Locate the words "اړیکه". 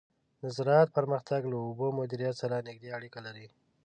2.97-3.19